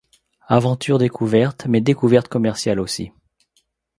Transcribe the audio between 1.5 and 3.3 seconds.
mais découverte commerciale aussi.